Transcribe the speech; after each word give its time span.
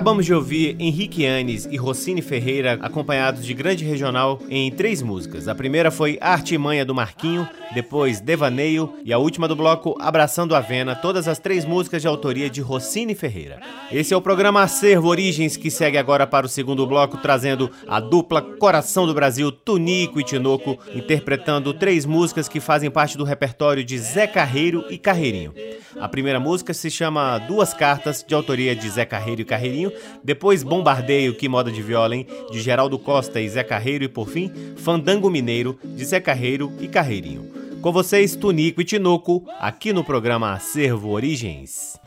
Acabamos 0.00 0.24
de 0.24 0.32
ouvir 0.32 0.76
Henrique 0.78 1.26
Anes 1.26 1.68
e 1.70 1.76
Rossini 1.76 2.22
Ferreira 2.22 2.78
acompanhados 2.80 3.44
de 3.44 3.52
grande 3.52 3.84
regional 3.84 4.40
em 4.48 4.70
três 4.70 5.02
músicas. 5.02 5.46
A 5.46 5.54
primeira 5.54 5.90
foi 5.90 6.16
Arte 6.22 6.54
e 6.54 6.58
Manha 6.58 6.86
do 6.86 6.94
Marquinho, 6.94 7.46
depois 7.74 8.18
Devaneio 8.18 8.94
e 9.04 9.12
a 9.12 9.18
última 9.18 9.46
do 9.46 9.54
bloco 9.54 9.94
Abraçando 10.00 10.56
a 10.56 10.60
Vena, 10.60 10.96
todas 10.96 11.28
as 11.28 11.38
três 11.38 11.66
músicas 11.66 12.00
de 12.00 12.08
autoria 12.08 12.48
de 12.48 12.62
Rossini 12.62 13.14
Ferreira. 13.14 13.60
Esse 13.92 14.14
é 14.14 14.16
o 14.16 14.22
programa 14.22 14.62
Acervo 14.62 15.08
Origens 15.08 15.56
que 15.56 15.68
segue 15.68 15.98
agora 15.98 16.24
para 16.24 16.46
o 16.46 16.48
segundo 16.48 16.86
bloco 16.86 17.16
trazendo 17.16 17.68
a 17.88 17.98
dupla 17.98 18.40
Coração 18.40 19.04
do 19.04 19.12
Brasil, 19.12 19.50
Tunico 19.50 20.20
e 20.20 20.24
Tinoco, 20.24 20.78
interpretando 20.94 21.74
três 21.74 22.06
músicas 22.06 22.48
que 22.48 22.60
fazem 22.60 22.88
parte 22.88 23.18
do 23.18 23.24
repertório 23.24 23.82
de 23.82 23.98
Zé 23.98 24.28
Carreiro 24.28 24.84
e 24.90 24.96
Carreirinho. 24.96 25.52
A 25.98 26.08
primeira 26.08 26.38
música 26.38 26.72
se 26.72 26.88
chama 26.88 27.38
Duas 27.38 27.74
Cartas, 27.74 28.24
de 28.26 28.32
autoria 28.32 28.76
de 28.76 28.88
Zé 28.88 29.04
Carreiro 29.04 29.40
e 29.40 29.44
Carreirinho, 29.44 29.92
depois 30.22 30.62
Bombardeio, 30.62 31.34
que 31.34 31.48
moda 31.48 31.70
de 31.72 31.82
viola, 31.82 32.14
hein? 32.14 32.28
de 32.52 32.60
Geraldo 32.60 32.96
Costa 32.96 33.40
e 33.40 33.48
Zé 33.48 33.64
Carreiro, 33.64 34.04
e 34.04 34.08
por 34.08 34.28
fim, 34.28 34.52
Fandango 34.76 35.28
Mineiro, 35.28 35.76
de 35.82 36.04
Zé 36.04 36.20
Carreiro 36.20 36.72
e 36.80 36.86
Carreirinho. 36.86 37.50
Com 37.82 37.90
vocês, 37.90 38.36
Tunico 38.36 38.80
e 38.80 38.84
Tinoco, 38.84 39.44
aqui 39.58 39.92
no 39.92 40.04
programa 40.04 40.52
Acervo 40.52 41.10
Origens. 41.10 41.98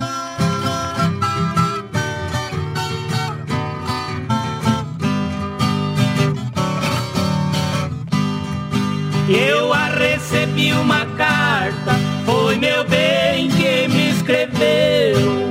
Eu 9.30 9.72
a 9.72 9.86
recebi 9.88 10.74
uma 10.74 11.06
carta, 11.18 11.96
foi 12.26 12.58
meu 12.58 12.84
bem 12.84 13.48
que 13.50 13.88
me 13.88 14.10
escreveu. 14.10 15.50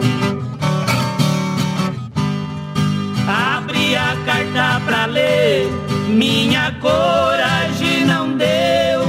Abri 3.27 3.97
a 3.97 4.15
carta 4.27 4.83
pra 4.85 5.07
ler, 5.07 5.71
minha 6.09 6.75
coragem 6.83 8.05
não 8.05 8.37
deu. 8.37 9.01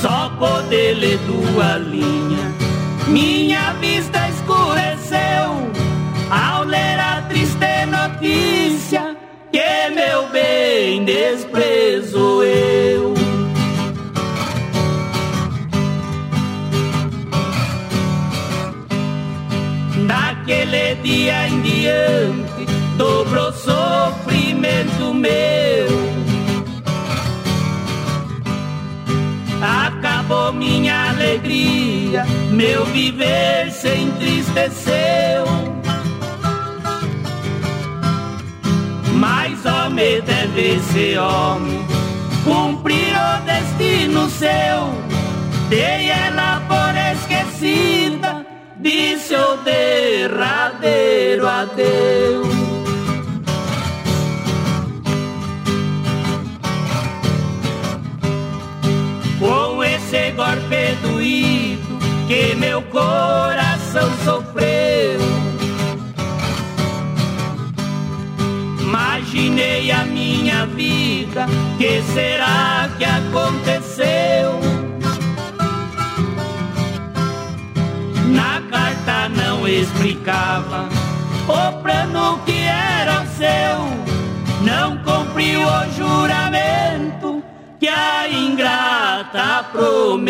Só 0.00 0.30
poder 0.38 0.94
ler 0.94 1.18
duas 1.18 1.82
linhas, 1.82 2.54
minha 3.08 3.72
vista 3.80 4.28
escureceu 4.28 5.72
ao 6.30 6.62
ler 6.62 7.00
a 7.00 7.22
triste 7.28 7.86
notícia 7.86 8.61
que 9.52 9.90
meu 9.94 10.28
bem 10.30 11.04
desprezo 11.04 12.42
eu. 12.42 13.14
Daquele 20.06 20.94
dia 21.02 21.48
em 21.48 21.60
diante 21.60 22.66
dobrou 22.96 23.52
sofrimento 23.52 25.12
meu. 25.12 25.86
Acabou 29.60 30.52
minha 30.52 31.10
alegria, 31.10 32.24
meu 32.50 32.84
viver 32.86 33.70
se 33.70 33.88
entristeceu. 33.88 35.81
Mas 39.22 39.64
homem 39.64 40.20
deve 40.22 40.80
ser 40.80 41.16
homem, 41.16 41.86
cumprir 42.42 43.14
o 43.14 43.40
destino 43.44 44.28
seu. 44.28 44.90
Dei 45.68 46.10
ela 46.10 46.60
por 46.66 46.92
esquecida, 46.96 48.44
disse 48.80 49.36
o 49.36 49.58
derradeiro 49.58 51.46
adeus. 51.46 52.51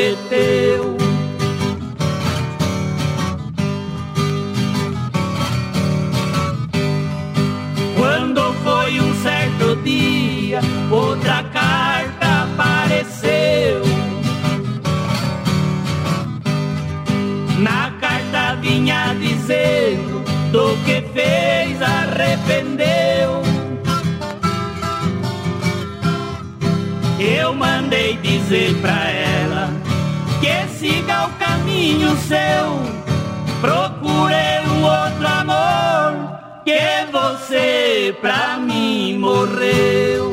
Prometeu. 0.03 0.97
dia 9.83 10.61
outra 10.91 11.43
carta 11.45 12.43
apareceu. 12.45 13.83
Na 17.59 17.91
carta 18.01 18.57
vinha 18.61 19.15
dizendo 19.19 20.23
do 20.51 20.77
que 20.85 21.01
fez 21.15 21.81
arrependeu. 21.81 23.43
Eu 27.19 27.55
mandei 27.55 28.17
dizer 28.17 28.75
pra 28.83 29.12
caminho 31.83 32.17
seu. 32.17 32.81
Procure 33.61 34.35
um 34.71 34.85
outro 34.85 35.27
amor 35.27 36.39
que 36.65 37.11
você 37.11 38.15
pra 38.21 38.57
mim 38.57 39.19
morreu. 39.19 40.33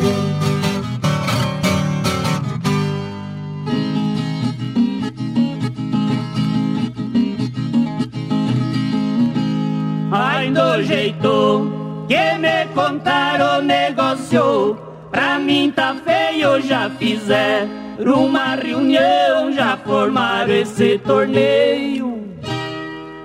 Ai, 10.12 10.51
do 10.51 10.84
jeito 10.84 12.06
que 12.08 12.38
me 12.38 12.65
contaram 12.75 13.62
negócio, 13.62 14.77
pra 15.10 15.39
mim 15.39 15.72
tá 15.75 15.96
feio, 16.06 16.62
já 16.62 16.89
fizeram 16.91 17.88
uma 18.08 18.56
reunião, 18.56 19.51
já 19.51 19.75
formaram 19.77 20.53
esse 20.53 20.98
torneio. 21.00 22.29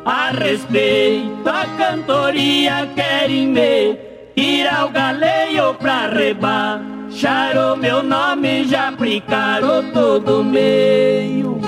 A 0.05 0.31
respeito, 0.33 1.49
a 1.49 1.65
cantoria 1.79 2.89
querem 2.95 3.47
me 3.47 3.97
tirar 4.37 4.87
o 4.87 4.91
galeio 4.91 5.75
pra 5.75 6.09
rebaixar 6.09 7.57
o 7.57 7.77
meu 7.77 8.03
nome, 8.03 8.65
já 8.65 8.89
aplicaram 8.89 9.91
todo 9.93 10.43
meio. 10.43 11.61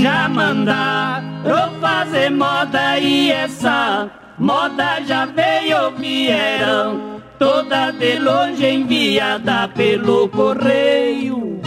Já 0.00 0.28
mandaram 0.30 1.70
fazer 1.78 2.30
moda 2.30 2.98
e 2.98 3.30
essa 3.30 4.19
moda 4.40 5.00
já 5.06 5.26
veio, 5.26 5.90
vieram. 5.92 7.20
Toda 7.38 7.90
de 7.92 8.18
longe 8.18 8.66
enviada 8.66 9.68
pelo 9.68 10.28
correio. 10.28 11.60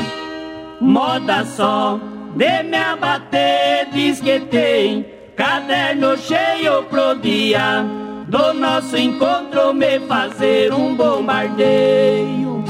Moda 0.82 1.46
só 1.46 2.00
de 2.36 2.64
me 2.64 2.78
abater, 2.78 3.88
diz 3.92 4.20
que 4.20 4.40
tem 4.40 5.06
caderno 5.36 6.18
cheio 6.18 6.84
pro 6.84 7.16
dia. 7.16 7.86
Do 8.28 8.54
nosso 8.54 8.98
encontro 8.98 9.74
me 9.74 10.00
fazer 10.02 10.74
um 10.74 10.96
bombardeio. 10.96 12.64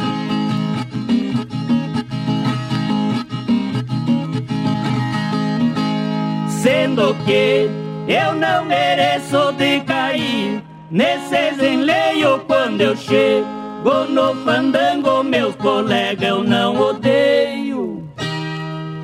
Sendo 6.48 7.16
que 7.26 7.83
eu 8.08 8.34
não 8.36 8.66
mereço 8.66 9.52
de 9.54 9.82
cair 9.82 10.64
nesses 10.90 11.62
enleios 11.62 12.42
quando 12.48 12.82
eu 12.82 12.96
chego 12.96 14.06
no 14.10 14.36
fandango, 14.44 15.24
meus 15.24 15.56
colegas 15.56 16.28
eu 16.28 16.44
não 16.44 16.80
odeio 16.80 18.08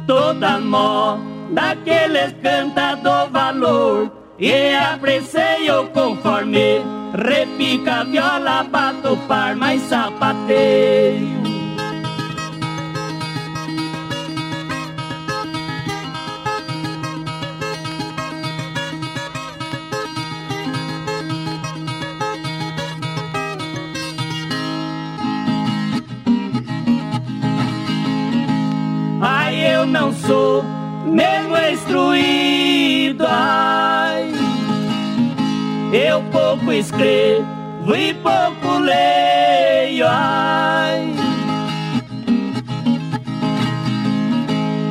toda 0.06 0.60
moda 0.60 1.30
daqueles 1.52 2.34
canta 2.42 2.96
do 2.96 3.32
valor 3.32 4.12
e 4.38 4.74
aprecio 4.76 5.88
conforme 5.94 6.82
repica 7.14 8.04
viola, 8.06 8.64
bato 8.64 9.18
par, 9.28 9.56
mais 9.56 9.82
sapateio. 9.84 11.49
Não 29.90 30.14
sou 30.14 30.64
mesmo 31.06 31.58
instruído. 31.58 33.26
Ai, 33.28 34.32
eu 35.92 36.22
pouco 36.32 36.72
escrevo 36.72 37.96
e 37.96 38.14
pouco 38.14 38.78
leio. 38.80 40.06
Ai, 40.08 41.14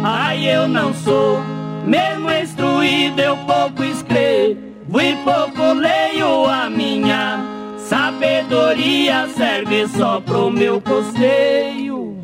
ai 0.03 0.49
eu 0.49 0.67
não 0.67 0.93
sou 0.93 1.41
mesmo 1.85 2.31
instruído, 2.31 3.21
eu 3.21 3.37
pouco 3.39 3.85
escrevo 3.85 5.01
e 5.01 5.17
pouco 5.25 5.73
leio 5.75 6.47
a 6.47 6.69
minha 6.69 7.39
sabedoria 7.79 9.29
serve 9.37 9.87
só 9.89 10.21
pro 10.21 10.51
meu 10.51 10.81
costeio. 10.81 12.19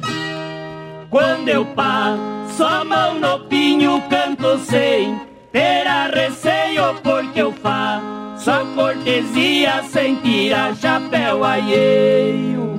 Quando 1.08 1.48
eu 1.48 1.64
passo 1.64 2.43
a 2.62 2.84
mão 2.84 3.18
no 3.18 3.40
pinho, 3.46 4.02
canto 4.08 4.58
sem 4.58 5.18
ter 5.50 5.86
a 5.86 6.06
receio, 6.06 6.94
porque 7.02 7.40
eu 7.40 7.52
faço 7.52 8.50
a 8.50 8.64
cortesia 8.74 9.82
sem 9.90 10.16
tirar 10.16 10.74
chapéu 10.76 11.42
alheio. 11.44 12.74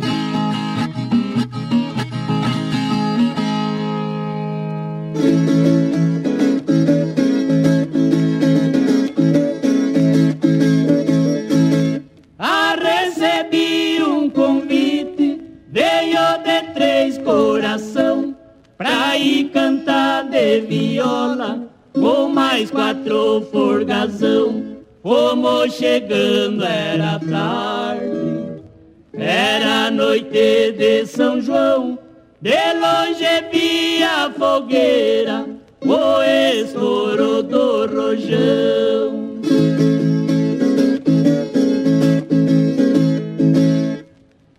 Ir 19.17 19.49
cantar 19.49 20.23
de 20.29 20.61
viola 20.61 21.59
com 21.93 22.27
mais 22.29 22.69
quatro 22.69 23.41
forgazão. 23.51 24.75
Fomos 25.01 25.73
chegando, 25.73 26.63
era 26.63 27.19
tarde, 27.19 28.63
era 29.13 29.91
noite 29.91 30.71
de 30.77 31.05
São 31.05 31.39
João. 31.39 31.99
De 32.41 32.51
longe 32.51 33.25
via 33.51 34.25
a 34.25 34.31
fogueira, 34.31 35.45
o 35.81 36.21
estouro 36.21 37.41
do 37.41 37.87
rojão. 37.87 39.25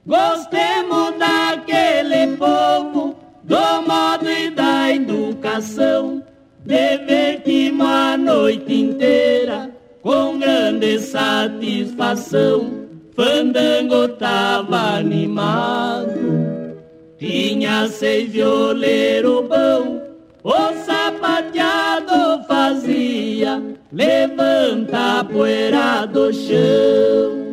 Gostemos 0.06 1.14
daquele 1.18 2.36
povo 2.36 3.16
do 3.44 3.82
modo 3.86 4.15
e 4.15 4.15
da 4.56 4.92
educação. 4.92 6.24
Divertimos 6.64 7.86
a 7.86 8.16
noite 8.16 8.74
inteira 8.74 9.70
com 10.02 10.38
grande 10.38 10.98
satisfação. 10.98 12.86
Fandango 13.14 14.08
tava 14.08 14.96
animado, 14.98 16.76
tinha 17.18 17.86
seis 17.88 18.30
violeiros 18.30 19.46
bom. 19.46 20.02
O 20.42 20.84
sapateado 20.84 22.44
fazia 22.46 23.62
levanta 23.92 25.20
a 25.20 25.24
poeira 25.24 26.04
do 26.06 26.32
chão. 26.32 27.46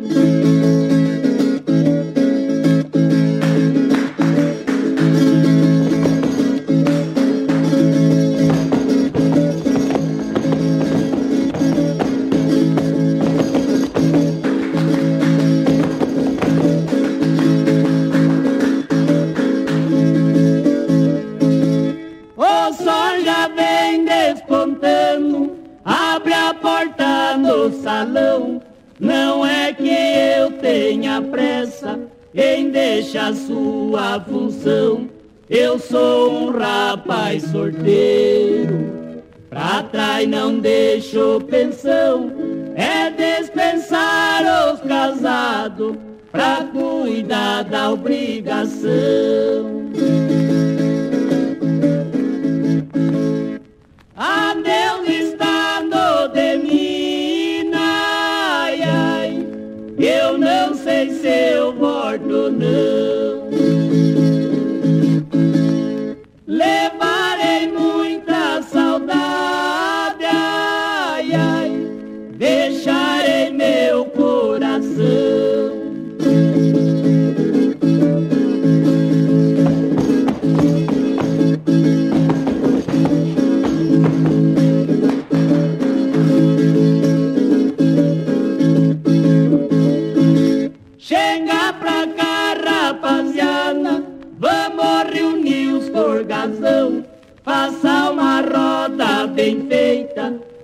Salão. 27.72 28.60
Não 28.98 29.44
é 29.44 29.72
que 29.72 29.88
eu 29.88 30.52
tenha 30.52 31.20
pressa 31.20 31.98
em 32.34 32.70
deixar 32.70 33.34
sua 33.34 34.20
função. 34.20 35.08
Eu 35.48 35.78
sou 35.78 36.32
um 36.32 36.58
rapaz 36.58 37.42
sorteiro, 37.44 39.22
pra 39.50 39.82
trás 39.82 40.26
não 40.28 40.58
deixo 40.58 41.40
pensão. 41.48 42.32
É 42.74 43.10
dispensar 43.10 44.42
os 44.72 44.80
casados 44.80 45.96
pra 46.32 46.66
cuidar 46.72 47.62
da 47.64 47.90
obrigação. 47.90 48.90
Adeus 54.16 55.08
está 55.08 55.63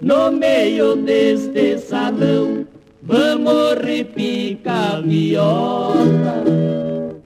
no 0.00 0.30
meio 0.30 0.96
deste 0.96 1.78
salão. 1.78 2.66
Vamos 3.02 3.74
repicar 3.82 4.96
a 4.96 5.00
viola 5.00 6.44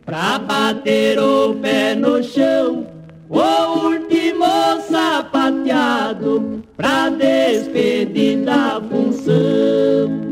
pra 0.04 0.38
bater 0.38 1.18
o 1.18 1.54
pé 1.54 1.94
no 1.94 2.22
chão. 2.22 2.86
O 3.28 3.88
último 3.88 4.44
sapateado 4.88 6.62
pra 6.76 7.08
despedir 7.08 8.44
da 8.44 8.80
função. 8.80 10.23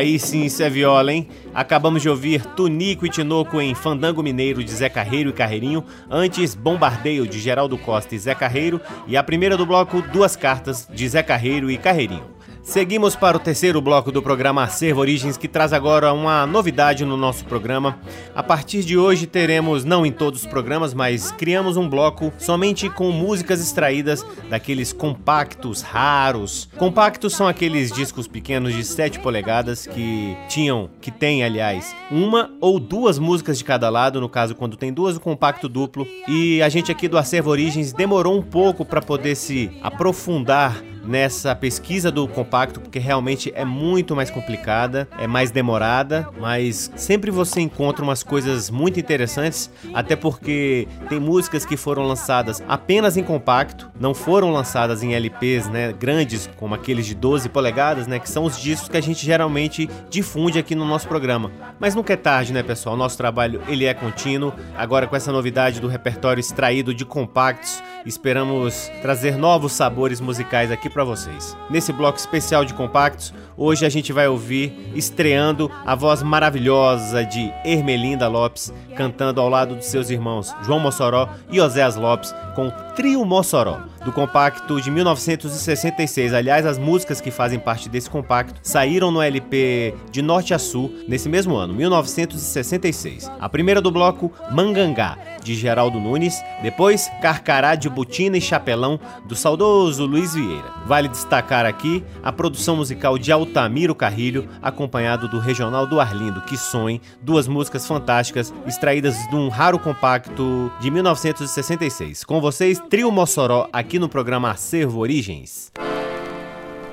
Aí 0.00 0.18
sim, 0.18 0.46
isso 0.46 0.62
é 0.62 0.70
viola, 0.70 1.12
hein? 1.12 1.28
Acabamos 1.52 2.00
de 2.00 2.08
ouvir 2.08 2.42
Tunico 2.42 3.04
e 3.04 3.10
Tinoco 3.10 3.60
em 3.60 3.74
Fandango 3.74 4.22
Mineiro 4.22 4.64
de 4.64 4.70
Zé 4.70 4.88
Carreiro 4.88 5.28
e 5.28 5.32
Carreirinho, 5.34 5.84
antes 6.10 6.54
Bombardeio 6.54 7.26
de 7.26 7.38
Geraldo 7.38 7.76
Costa 7.76 8.14
e 8.14 8.18
Zé 8.18 8.34
Carreiro, 8.34 8.80
e 9.06 9.14
a 9.14 9.22
primeira 9.22 9.58
do 9.58 9.66
bloco 9.66 10.00
Duas 10.00 10.36
Cartas 10.36 10.88
de 10.90 11.06
Zé 11.06 11.22
Carreiro 11.22 11.70
e 11.70 11.76
Carreirinho. 11.76 12.24
Seguimos 12.62 13.16
para 13.16 13.36
o 13.36 13.40
terceiro 13.40 13.80
bloco 13.80 14.12
do 14.12 14.22
programa 14.22 14.62
Acervo 14.62 15.00
Origens, 15.00 15.36
que 15.36 15.48
traz 15.48 15.72
agora 15.72 16.12
uma 16.12 16.46
novidade 16.46 17.04
no 17.04 17.16
nosso 17.16 17.44
programa. 17.46 17.98
A 18.34 18.42
partir 18.42 18.84
de 18.84 18.98
hoje 18.98 19.26
teremos, 19.26 19.82
não 19.84 20.04
em 20.04 20.12
todos 20.12 20.42
os 20.42 20.46
programas, 20.46 20.92
mas 20.92 21.32
criamos 21.32 21.76
um 21.76 21.88
bloco 21.88 22.32
somente 22.38 22.88
com 22.90 23.10
músicas 23.10 23.60
extraídas 23.60 24.24
daqueles 24.48 24.92
compactos 24.92 25.80
raros. 25.80 26.68
Compactos 26.76 27.34
são 27.34 27.48
aqueles 27.48 27.90
discos 27.90 28.28
pequenos 28.28 28.74
de 28.74 28.84
7 28.84 29.18
polegadas 29.20 29.86
que 29.86 30.36
tinham, 30.48 30.90
que 31.00 31.10
tem, 31.10 31.42
aliás, 31.42 31.96
uma 32.10 32.50
ou 32.60 32.78
duas 32.78 33.18
músicas 33.18 33.58
de 33.58 33.64
cada 33.64 33.88
lado, 33.88 34.20
no 34.20 34.28
caso 34.28 34.54
quando 34.54 34.76
tem 34.76 34.92
duas 34.92 35.16
o 35.16 35.20
compacto 35.20 35.68
duplo. 35.68 36.06
E 36.28 36.62
a 36.62 36.68
gente 36.68 36.92
aqui 36.92 37.08
do 37.08 37.18
Acervo 37.18 37.50
Origens 37.50 37.92
demorou 37.92 38.38
um 38.38 38.42
pouco 38.42 38.84
para 38.84 39.00
poder 39.00 39.34
se 39.34 39.70
aprofundar 39.82 40.89
nessa 41.10 41.56
pesquisa 41.56 42.08
do 42.08 42.28
compacto, 42.28 42.80
porque 42.80 43.00
realmente 43.00 43.52
é 43.56 43.64
muito 43.64 44.14
mais 44.14 44.30
complicada, 44.30 45.08
é 45.18 45.26
mais 45.26 45.50
demorada, 45.50 46.28
mas 46.38 46.88
sempre 46.94 47.32
você 47.32 47.60
encontra 47.60 48.04
umas 48.04 48.22
coisas 48.22 48.70
muito 48.70 49.00
interessantes, 49.00 49.68
até 49.92 50.14
porque 50.14 50.86
tem 51.08 51.18
músicas 51.18 51.66
que 51.66 51.76
foram 51.76 52.04
lançadas 52.06 52.62
apenas 52.68 53.16
em 53.16 53.24
compacto, 53.24 53.90
não 53.98 54.14
foram 54.14 54.52
lançadas 54.52 55.02
em 55.02 55.12
LPs, 55.12 55.68
né, 55.68 55.92
grandes 55.92 56.48
como 56.56 56.76
aqueles 56.76 57.06
de 57.06 57.16
12 57.16 57.48
polegadas, 57.48 58.06
né, 58.06 58.20
que 58.20 58.30
são 58.30 58.44
os 58.44 58.56
discos 58.56 58.88
que 58.88 58.96
a 58.96 59.02
gente 59.02 59.26
geralmente 59.26 59.90
difunde 60.08 60.60
aqui 60.60 60.76
no 60.76 60.84
nosso 60.84 61.08
programa. 61.08 61.50
Mas 61.80 61.96
nunca 61.96 62.12
é 62.12 62.16
tarde, 62.16 62.52
né, 62.52 62.62
pessoal? 62.62 62.96
Nosso 62.96 63.16
trabalho 63.16 63.60
ele 63.66 63.84
é 63.84 63.92
contínuo. 63.92 64.52
Agora 64.76 65.08
com 65.08 65.16
essa 65.16 65.32
novidade 65.32 65.80
do 65.80 65.88
repertório 65.88 66.40
extraído 66.40 66.94
de 66.94 67.04
compactos, 67.04 67.82
esperamos 68.06 68.88
trazer 69.02 69.36
novos 69.36 69.72
sabores 69.72 70.20
musicais 70.20 70.70
aqui 70.70 70.88
para 70.88 70.99
vocês. 71.04 71.56
Nesse 71.68 71.92
bloco 71.92 72.18
especial 72.18 72.64
de 72.64 72.74
compactos, 72.74 73.32
hoje 73.56 73.84
a 73.84 73.88
gente 73.88 74.12
vai 74.12 74.28
ouvir 74.28 74.92
estreando 74.94 75.70
a 75.84 75.94
voz 75.94 76.22
maravilhosa 76.22 77.24
de 77.24 77.52
Ermelinda 77.64 78.28
Lopes 78.28 78.72
cantando 78.96 79.40
ao 79.40 79.48
lado 79.48 79.76
dos 79.76 79.86
seus 79.86 80.10
irmãos 80.10 80.54
João 80.62 80.80
Mossoró 80.80 81.28
e 81.50 81.60
Oséas 81.60 81.96
Lopes 81.96 82.34
com 82.54 82.70
Trio 82.94 83.24
Mossoró 83.24 83.80
do 84.04 84.12
compacto 84.12 84.80
de 84.80 84.90
1966. 84.90 86.32
Aliás, 86.32 86.66
as 86.66 86.78
músicas 86.78 87.20
que 87.20 87.30
fazem 87.30 87.58
parte 87.58 87.88
desse 87.88 88.08
compacto 88.08 88.60
saíram 88.62 89.10
no 89.10 89.22
LP 89.22 89.94
de 90.10 90.22
norte 90.22 90.54
a 90.54 90.58
sul 90.58 90.94
nesse 91.06 91.28
mesmo 91.28 91.56
ano, 91.56 91.74
1966. 91.74 93.30
A 93.40 93.48
primeira 93.48 93.80
do 93.80 93.90
bloco, 93.90 94.32
Mangangá, 94.50 95.18
de 95.42 95.54
Geraldo 95.54 95.98
Nunes. 95.98 96.42
Depois, 96.62 97.10
Carcará 97.20 97.74
de 97.74 97.88
Butina 97.88 98.36
e 98.36 98.40
Chapelão, 98.40 98.98
do 99.26 99.34
saudoso 99.34 100.06
Luiz 100.06 100.34
Vieira. 100.34 100.70
Vale 100.86 101.08
destacar 101.08 101.66
aqui 101.66 102.04
a 102.22 102.32
produção 102.32 102.76
musical 102.76 103.18
de 103.18 103.32
Altamiro 103.32 103.94
Carrilho, 103.94 104.48
acompanhado 104.62 105.28
do 105.28 105.38
Regional 105.38 105.86
do 105.86 106.00
Arlindo, 106.00 106.42
Que 106.42 106.56
Sonhe, 106.56 107.00
duas 107.22 107.46
músicas 107.48 107.86
fantásticas 107.86 108.52
extraídas 108.66 109.16
de 109.28 109.36
um 109.36 109.48
raro 109.48 109.78
compacto 109.78 110.70
de 110.80 110.90
1966. 110.90 112.24
Com 112.24 112.40
vocês, 112.40 112.80
Trio 112.88 113.10
Mossoró 113.10 113.68
aqui 113.72 113.89
aqui 113.90 113.98
no 113.98 114.08
programa 114.08 114.52
Acervo 114.52 115.00
Origens. 115.00 115.72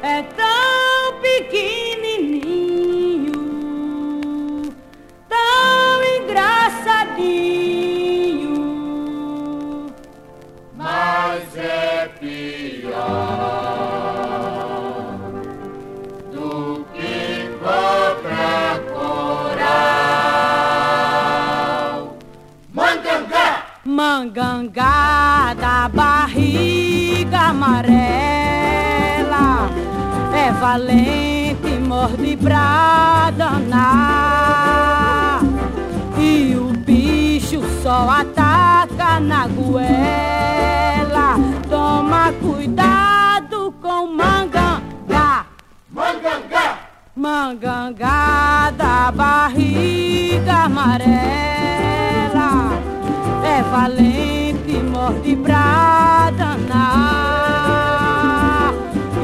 É 0.02 0.24
tão 0.24 1.22
pequenininho, 1.22 1.94
tão 5.30 6.04
engraçadinho, 6.04 7.14
mas 10.76 11.56
é 11.56 12.10
pior 12.20 12.98
do 16.34 16.84
que 16.96 17.48
cobra. 17.60 18.82
Mangangá, 22.74 23.68
mangangá 23.86 25.54
da 25.54 25.88
barriga 25.90 26.87
amarela 27.58 29.48
é 30.32 30.52
valente, 30.52 31.72
morde 31.88 32.38
pra 32.38 33.32
danar. 33.36 35.40
E 36.20 36.56
o 36.56 36.72
bicho 36.86 37.62
só 37.82 38.08
ataca 38.10 39.20
na 39.20 39.48
goela. 39.48 41.40
Toma 41.68 42.32
cuidado 42.34 43.74
com 43.82 44.06
mangangá. 44.08 45.48
Mangangá. 45.92 46.78
Mangangá 47.16 48.72
da 48.78 49.12
barriga 49.12 50.66
amarela 50.66 51.18
é 53.44 53.64
valente, 53.64 54.47
morde 54.84 55.36
pra 55.36 56.32
danar. 56.38 56.74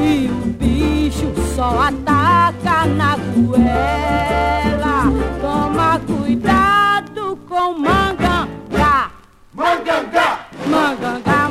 E 0.00 0.28
o 0.28 0.46
bicho 0.58 1.32
só 1.54 1.80
ataca 1.80 2.86
na 2.86 3.16
goela. 3.16 5.12
Toma 5.40 6.00
cuidado 6.06 7.38
com 7.48 7.78
mangangá. 7.78 9.10
Mangangá. 9.54 10.46
Mangangá 10.66 11.43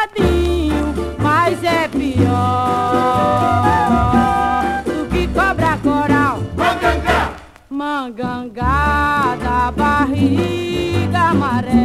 engraçadinho, 0.00 0.94
mas 1.18 1.62
é 1.64 1.88
pior 1.88 2.30
do 4.84 5.08
que 5.08 5.26
cobra 5.28 5.78
coral. 5.82 6.38
Mangangá. 6.56 7.32
Mangangá 7.68 9.36
da 9.42 9.72
barriga 9.72 11.30
amarela 11.30 11.80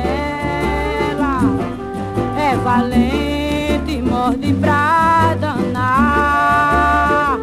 é 2.37 2.55
valente, 2.57 4.01
morde 4.01 4.53
pra 4.53 5.35
danar. 5.39 7.39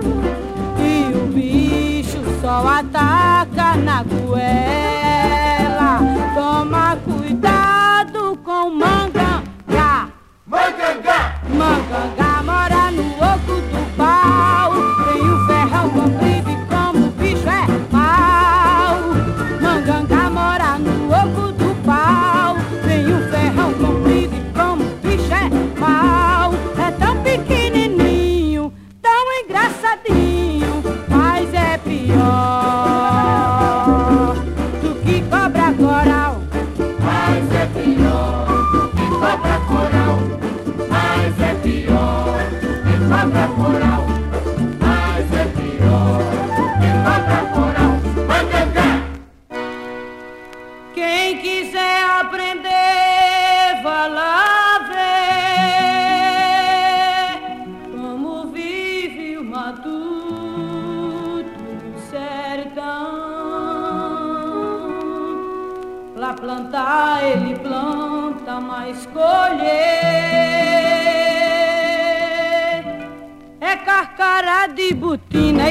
E 0.78 1.12
o 1.16 1.26
bicho 1.26 2.22
só 2.40 2.66
ataca 2.66 3.74
na 3.76 4.02
goela. 4.02 6.00
Toma 6.34 6.96
cuidado 6.96 7.11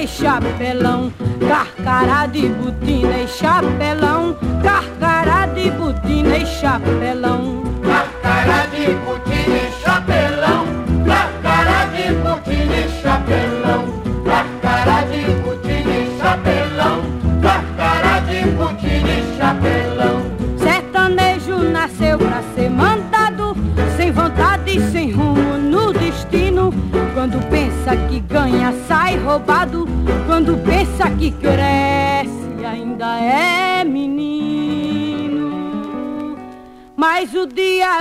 chapelão, 0.07 1.11
carcará 1.47 2.25
de 2.25 2.47
botina 2.49 3.17
e 3.23 3.27
chapelão, 3.27 4.35
carcará 4.63 5.45
de 5.47 5.69
botina 5.71 6.37
e 6.37 6.45
chapelão. 6.45 7.63
Carcará 7.83 8.65
de 8.67 8.95
putina 9.05 9.20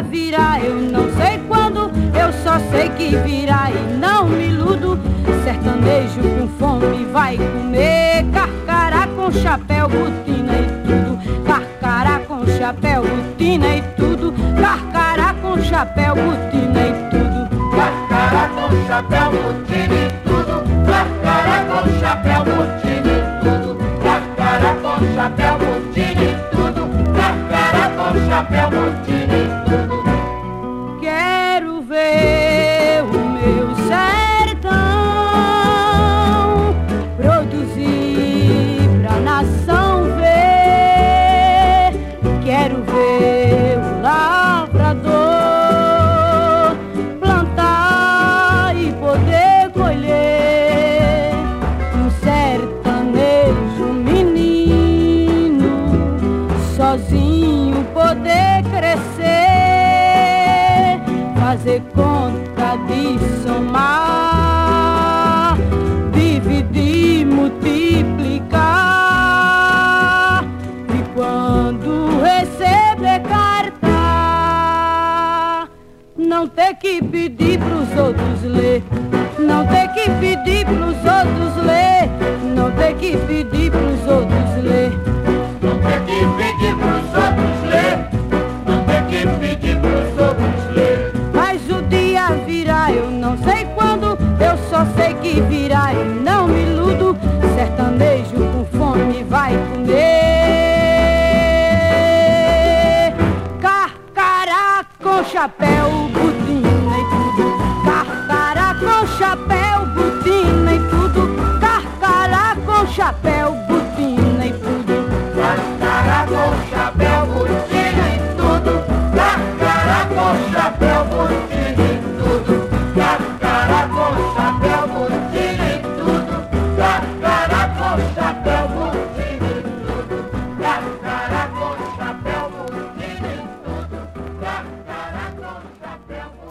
virá, 0.03 0.59
eu 0.61 0.77
não 0.77 1.11
sei 1.17 1.39
quando, 1.49 1.91
eu 2.15 2.33
só 2.45 2.59
sei 2.71 2.89
que 2.91 3.17
virá 3.17 3.71
e 3.71 3.97
não 3.99 4.27
me 4.27 4.47
iludo. 4.49 4.99
Sertanejo 5.45 6.21
com 6.21 6.49
fome 6.59 7.05
vai 7.13 7.37
comer 7.37 8.25
carcará 8.33 9.07
com 9.09 9.31
chapéu, 9.31 9.89
botina 9.89 10.53
e 10.59 10.67
tudo. 10.87 11.45
Carcará 11.45 12.21
com 12.21 12.47
chapéu, 12.47 13.03
botina 13.03 13.77
e 13.77 13.83
tudo. 13.97 14.35
Carcará 14.61 15.35
com 15.35 15.63
chapéu, 15.63 16.15
botina 16.15 16.81
e 16.81 17.11
tudo. 17.11 17.49
Carcará 17.71 18.49
com 18.49 18.87
chapéu, 18.87 19.31
botina 19.31 19.95
e 19.95 20.11
tudo. 20.25 20.65
Carcará 20.87 21.65
com 21.65 22.01
chapéu, 22.01 22.45
botina 22.45 23.13
e 23.13 23.41
tudo. 23.43 23.79
Carcará 24.03 24.75
com 24.75 25.15
chapéu, 25.15 25.59
botina 25.59 26.23
e 26.23 26.35
tudo. 26.51 26.89
Carcará 27.15 27.89
com 27.97 28.29
chapéu, 28.29 28.71
botina 28.71 29.15
e 29.15 29.25
tudo. 29.25 29.30
easily 78.29 78.83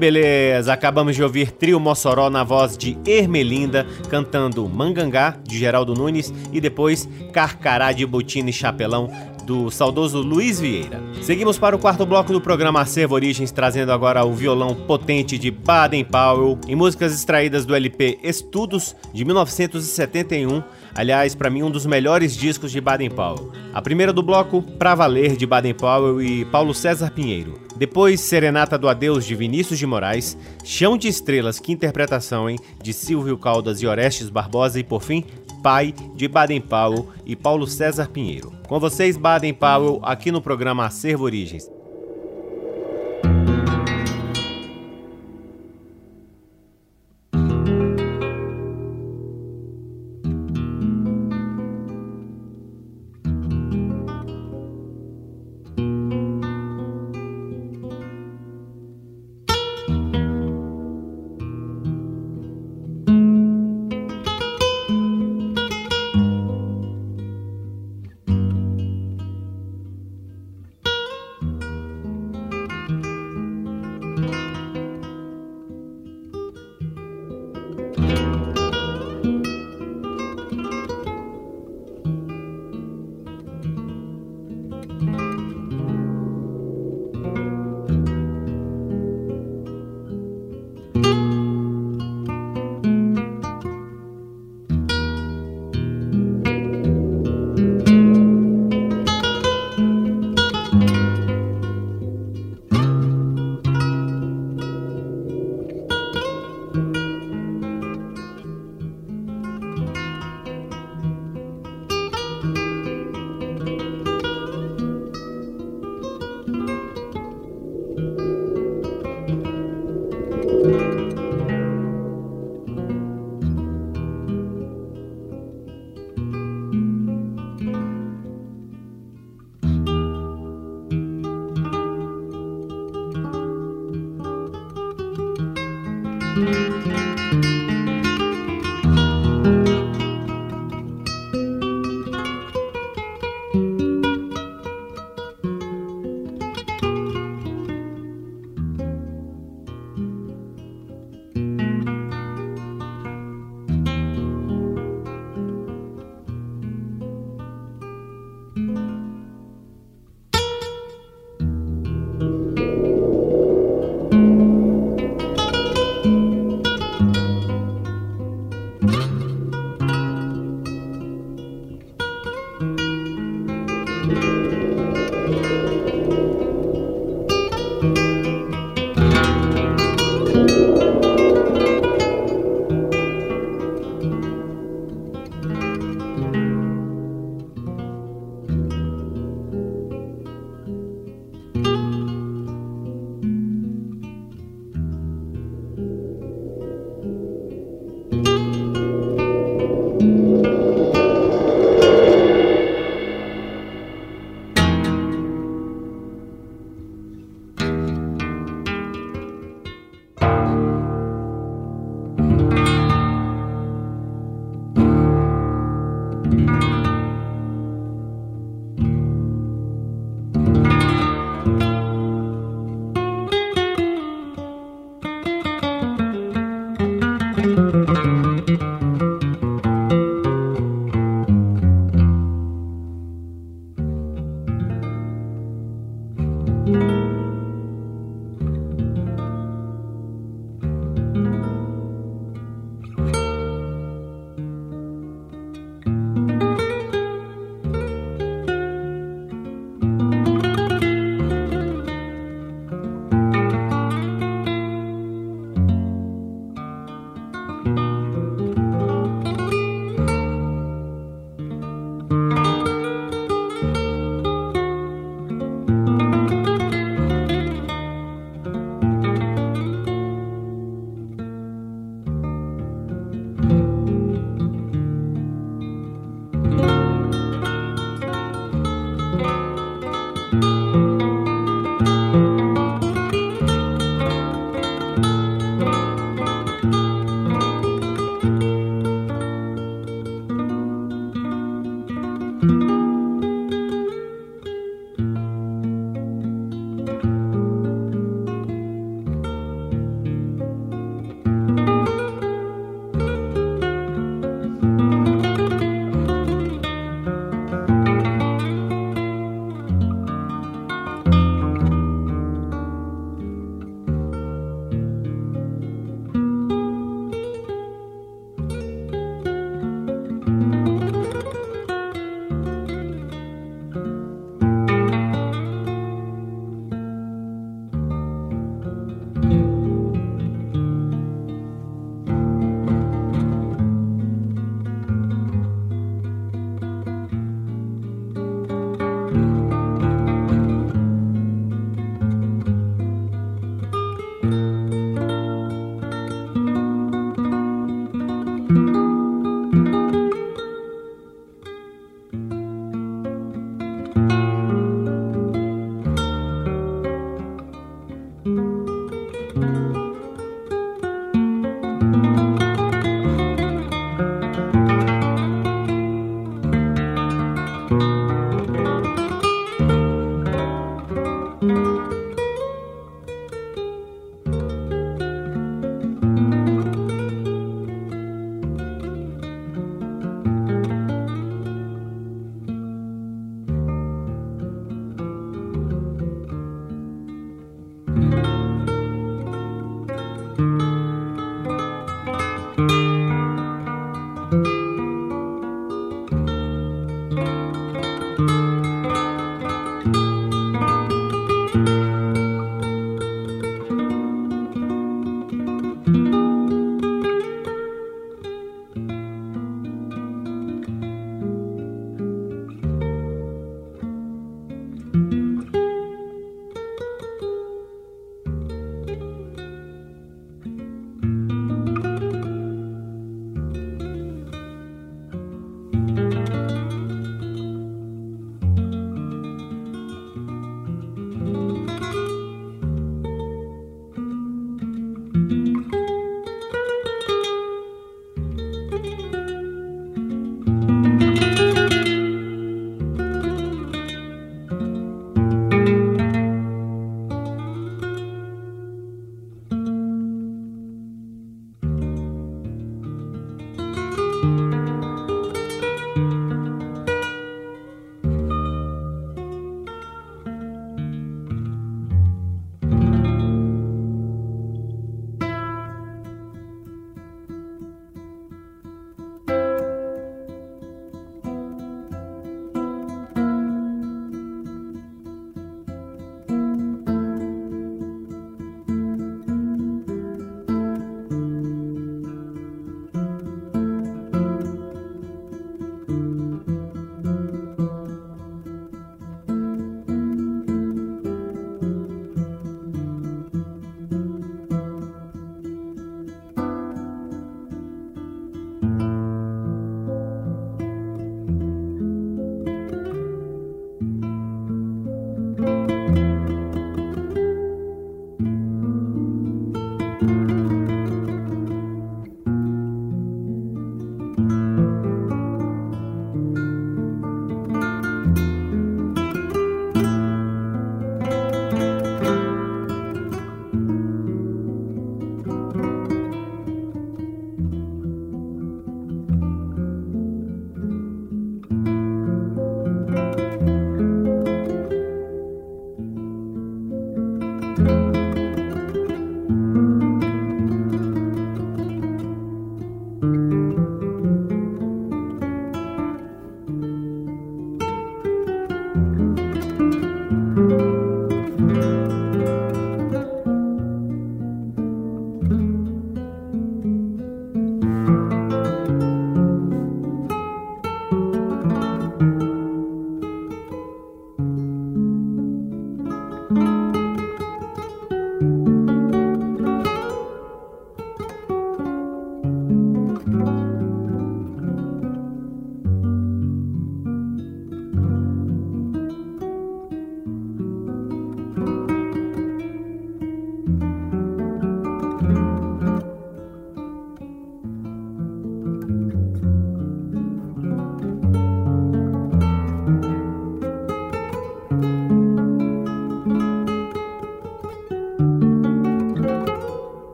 beleza! 0.00 0.72
Acabamos 0.72 1.14
de 1.14 1.22
ouvir 1.22 1.52
Trio 1.52 1.78
Mossoró 1.78 2.30
na 2.30 2.42
voz 2.42 2.76
de 2.76 2.96
Ermelinda, 3.06 3.86
cantando 4.08 4.66
Mangangá, 4.66 5.36
de 5.44 5.58
Geraldo 5.58 5.92
Nunes, 5.94 6.32
e 6.50 6.58
depois 6.58 7.06
Carcará 7.34 7.92
de 7.92 8.06
Botina 8.06 8.48
e 8.48 8.52
Chapelão, 8.52 9.10
do 9.44 9.70
saudoso 9.70 10.22
Luiz 10.22 10.58
Vieira. 10.58 11.02
Seguimos 11.20 11.58
para 11.58 11.76
o 11.76 11.78
quarto 11.78 12.06
bloco 12.06 12.32
do 12.32 12.40
programa 12.40 12.80
Acervo 12.80 13.14
Origens, 13.14 13.52
trazendo 13.52 13.92
agora 13.92 14.24
o 14.24 14.32
violão 14.32 14.74
potente 14.74 15.36
de 15.36 15.50
Baden 15.50 16.04
Powell, 16.04 16.58
em 16.66 16.74
músicas 16.74 17.12
extraídas 17.12 17.66
do 17.66 17.74
LP 17.74 18.20
Estudos, 18.22 18.96
de 19.12 19.22
1971, 19.22 20.62
aliás, 20.94 21.34
para 21.34 21.50
mim 21.50 21.62
um 21.62 21.70
dos 21.70 21.86
melhores 21.86 22.36
discos 22.36 22.72
de 22.72 22.80
Baden 22.80 23.10
Powell. 23.10 23.52
A 23.72 23.80
primeira 23.80 24.12
do 24.12 24.22
bloco, 24.22 24.62
Pra 24.62 24.94
Valer, 24.94 25.36
de 25.36 25.46
Baden 25.46 25.74
Powell 25.74 26.20
e 26.20 26.44
Paulo 26.46 26.74
César 26.74 27.10
Pinheiro. 27.10 27.54
Depois, 27.76 28.20
Serenata 28.20 28.76
do 28.76 28.88
Adeus, 28.88 29.24
de 29.24 29.34
Vinícius 29.34 29.78
de 29.78 29.86
Moraes, 29.86 30.36
Chão 30.64 30.98
de 30.98 31.08
Estrelas, 31.08 31.58
que 31.58 31.72
interpretação, 31.72 32.48
hein, 32.48 32.58
de 32.82 32.92
Silvio 32.92 33.38
Caldas 33.38 33.80
e 33.80 33.86
Orestes 33.86 34.28
Barbosa 34.28 34.78
e, 34.78 34.84
por 34.84 35.02
fim, 35.02 35.24
Pai, 35.62 35.94
de 36.14 36.28
Baden 36.28 36.60
Powell 36.60 37.08
e 37.24 37.34
Paulo 37.36 37.66
César 37.66 38.08
Pinheiro. 38.08 38.52
Com 38.68 38.78
vocês, 38.78 39.16
Baden 39.16 39.54
Powell, 39.54 40.00
aqui 40.02 40.30
no 40.30 40.40
programa 40.40 40.86
Acervo 40.86 41.24
Origens. 41.24 41.79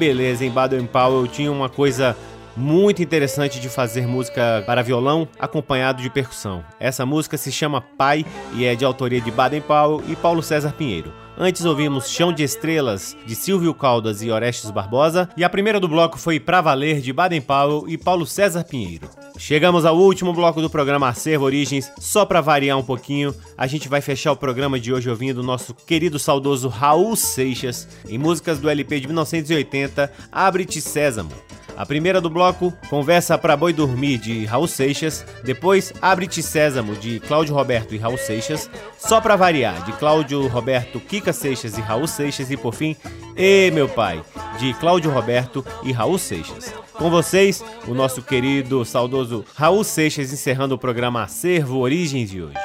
Beleza, 0.00 0.46
em 0.46 0.50
Baden 0.50 0.86
Powell 0.86 1.26
tinha 1.26 1.52
uma 1.52 1.68
coisa 1.68 2.16
muito 2.56 3.02
interessante 3.02 3.60
de 3.60 3.68
fazer 3.68 4.06
música 4.06 4.64
para 4.64 4.82
violão 4.82 5.28
acompanhado 5.38 6.00
de 6.00 6.08
percussão. 6.08 6.64
Essa 6.80 7.04
música 7.04 7.36
se 7.36 7.52
chama 7.52 7.82
Pai 7.82 8.24
e 8.54 8.64
é 8.64 8.74
de 8.74 8.82
autoria 8.82 9.20
de 9.20 9.30
Baden 9.30 9.60
Powell 9.60 10.02
e 10.08 10.16
Paulo 10.16 10.42
César 10.42 10.72
Pinheiro. 10.72 11.12
Antes 11.36 11.66
ouvimos 11.66 12.08
Chão 12.08 12.32
de 12.32 12.42
Estrelas, 12.42 13.14
de 13.26 13.34
Silvio 13.34 13.74
Caldas 13.74 14.22
e 14.22 14.30
Orestes 14.30 14.70
Barbosa, 14.70 15.28
e 15.36 15.44
a 15.44 15.50
primeira 15.50 15.78
do 15.78 15.86
bloco 15.86 16.18
foi 16.18 16.40
Pra 16.40 16.62
Valer, 16.62 17.02
de 17.02 17.12
Baden 17.12 17.42
Powell 17.42 17.84
e 17.86 17.98
Paulo 17.98 18.24
César 18.24 18.64
Pinheiro. 18.64 19.06
Chegamos 19.40 19.86
ao 19.86 19.96
último 19.96 20.34
bloco 20.34 20.60
do 20.60 20.68
programa 20.68 21.08
Acervo 21.08 21.46
Origens, 21.46 21.90
só 21.98 22.26
para 22.26 22.42
variar 22.42 22.76
um 22.76 22.82
pouquinho, 22.82 23.34
a 23.56 23.66
gente 23.66 23.88
vai 23.88 24.02
fechar 24.02 24.32
o 24.32 24.36
programa 24.36 24.78
de 24.78 24.92
hoje 24.92 25.08
ouvindo 25.08 25.38
o 25.38 25.42
nosso 25.42 25.72
querido 25.72 26.18
saudoso 26.18 26.68
Raul 26.68 27.16
Seixas, 27.16 27.88
em 28.06 28.18
músicas 28.18 28.58
do 28.58 28.68
LP 28.68 29.00
de 29.00 29.06
1980, 29.06 30.12
Abre-te 30.30 30.78
Sésamo. 30.82 31.32
A 31.74 31.86
primeira 31.86 32.20
do 32.20 32.28
bloco, 32.28 32.70
Conversa 32.90 33.38
para 33.38 33.56
Boi 33.56 33.72
Dormir, 33.72 34.18
de 34.18 34.44
Raul 34.44 34.68
Seixas. 34.68 35.24
Depois, 35.42 35.90
Abre-te 36.02 36.42
Sésamo, 36.42 36.94
de 36.94 37.18
Cláudio 37.20 37.54
Roberto 37.54 37.94
e 37.94 37.98
Raul 37.98 38.18
Seixas. 38.18 38.70
Só 38.98 39.22
para 39.22 39.36
variar, 39.36 39.82
de 39.86 39.92
Cláudio 39.92 40.46
Roberto, 40.48 41.00
Kika 41.00 41.32
Seixas 41.32 41.78
e 41.78 41.80
Raul 41.80 42.06
Seixas. 42.06 42.50
E 42.50 42.58
por 42.58 42.74
fim, 42.74 42.94
E 43.34 43.70
Meu 43.70 43.88
Pai, 43.88 44.22
de 44.58 44.74
Cláudio 44.74 45.10
Roberto 45.10 45.64
e 45.82 45.92
Raul 45.92 46.18
Seixas. 46.18 46.74
Com 46.94 47.10
vocês, 47.10 47.64
o 47.88 47.94
nosso 47.94 48.22
querido, 48.22 48.84
saudoso 48.84 49.44
Raul 49.54 49.82
Seixas, 49.82 50.32
encerrando 50.32 50.74
o 50.74 50.78
programa 50.78 51.22
Acervo 51.22 51.78
Origens 51.78 52.30
de 52.30 52.42
hoje. 52.42 52.58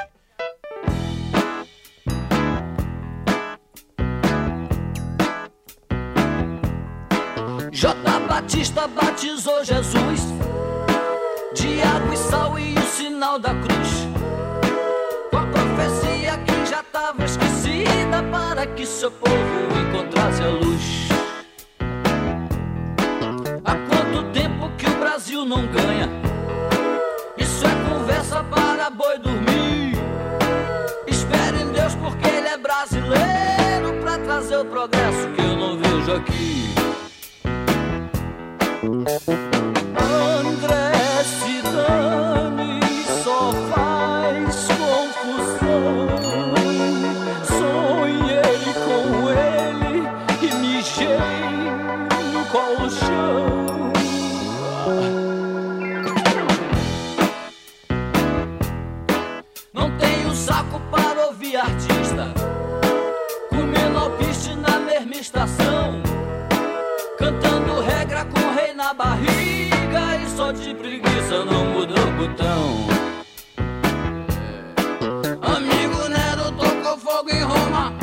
J. 7.72 7.94
Batista 8.28 8.88
batizou 8.88 9.64
Jesus 9.64 10.22
de 11.54 11.82
água 11.82 12.14
e 12.14 12.18
sal 12.18 12.60
e 12.60 12.74
o 12.74 12.82
sinal 12.82 13.40
da 13.40 13.54
cruz. 13.56 14.08
Com 15.30 15.38
a 15.38 15.46
profecia 15.46 16.38
que 16.40 16.66
já 16.70 16.82
estava 16.82 17.24
esquecida 17.24 18.24
para 18.32 18.66
que 18.66 18.86
seu 18.86 19.12
povo 19.12 19.36
encontrasse 19.80 20.42
a 20.42 20.50
luz. 20.50 21.05
O 25.46 25.48
Brasil 25.48 25.50
não 25.50 25.66
ganha? 25.68 26.10
Isso 27.38 27.66
é 27.66 27.90
conversa 27.90 28.44
para 28.44 28.90
boi 28.90 29.20
dormir. 29.20 29.98
Espere 31.08 31.62
em 31.62 31.72
Deus 31.72 31.96
porque 31.96 32.28
ele 32.28 32.48
é 32.48 32.58
brasileiro 32.58 34.02
para 34.02 34.18
trazer 34.20 34.58
o 34.58 34.66
progresso 34.66 35.28
que 35.36 35.42
eu 35.42 35.56
não 35.56 35.78
vejo 35.78 36.14
aqui. 36.14 36.76
André 38.84 39.20
na 68.86 68.94
barriga 68.94 70.18
E 70.22 70.30
só 70.38 70.52
de 70.52 70.76
preguiça 70.76 71.44
não 71.44 71.66
mudou 71.66 71.98
o 71.98 72.12
botão. 72.12 72.88
É. 75.24 75.56
Amigo 75.56 76.08
Nero 76.08 76.52
tocou 76.52 76.98
fogo 77.00 77.30
em 77.32 77.42
Roma 77.42 77.94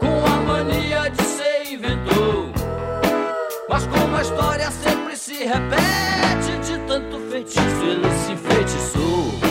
Com 0.00 0.26
a 0.26 0.36
mania 0.42 1.08
de 1.10 1.22
ser 1.22 1.72
inventor. 1.72 2.50
Mas 3.68 3.86
como 3.86 4.16
a 4.16 4.22
história 4.22 4.70
sempre 4.72 5.16
se 5.16 5.44
repete 5.44 6.58
De 6.66 6.78
tanto 6.88 7.20
feitiço 7.30 7.84
ele 7.84 8.10
se 8.24 8.32
enfeitiçou 8.32 9.49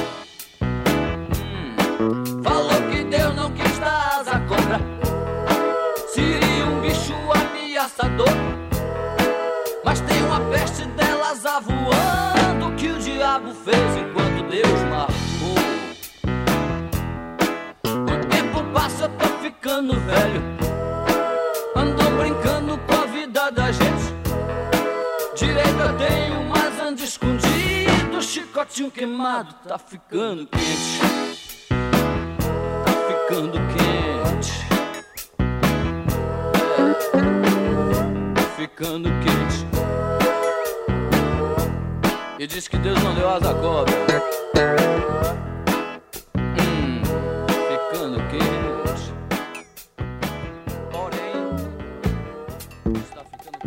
diabo 13.39 13.53
fez 13.53 13.97
enquanto 13.97 14.43
Deus 14.49 14.81
marcou. 14.89 15.55
O 17.93 18.27
tempo 18.27 18.63
passa, 18.73 19.03
eu 19.05 19.09
tô 19.09 19.27
ficando 19.41 19.93
velho. 19.93 20.41
Andam 21.75 22.17
brincando 22.17 22.77
com 22.79 22.93
a 22.93 23.05
vida 23.05 23.51
da 23.51 23.71
gente. 23.71 24.13
Direito 25.35 25.79
eu 25.79 25.97
tenho, 25.97 26.43
mas 26.49 26.79
ando 26.79 27.03
escondido. 27.03 28.21
Chicotinho 28.21 28.91
queimado, 28.91 29.55
tá 29.67 29.77
ficando 29.77 30.45
quente. 30.47 30.99
Tá 32.85 32.91
ficando 33.07 33.59
quente. 33.73 34.59
Ficando 38.57 39.09
quente. 39.23 39.48
E 42.39 42.47
diz 42.47 42.69
que 42.69 42.77
Deus 42.77 42.97
não 43.03 43.13
deu 43.13 43.29
asa 43.29 43.51
à 43.51 43.53
cobra. 43.53 43.93
Hum, 46.37 47.01
ficando 47.67 48.17
quente. 48.29 49.13
Porém, 50.89 51.35
está 52.95 53.25
ficando. 53.25 53.59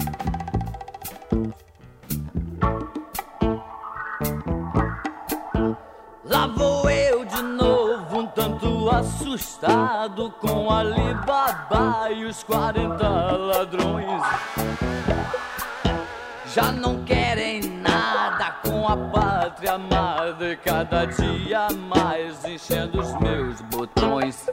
Lá 6.25 6.47
vou 6.47 6.89
eu 6.89 7.27
de 7.27 7.43
novo, 7.43 8.21
um 8.21 8.27
tanto 8.29 8.89
assustado 8.89 10.31
com 10.41 10.71
Alibaba 10.71 12.11
e 12.11 12.25
os 12.25 12.43
40 12.43 13.07
ladrões. 13.37 14.23
Já 16.55 16.73
não 16.73 17.05
querem 17.05 17.22
pátria 18.97 19.73
amada, 19.73 20.57
cada 20.57 21.05
dia 21.07 21.69
mais 21.89 22.45
enchendo 22.45 23.01
os 23.01 23.13
meus 23.21 23.61
botões. 23.63 24.49